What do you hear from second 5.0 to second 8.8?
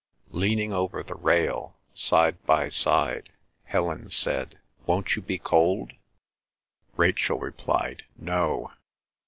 you be cold?" Rachel replied, "No.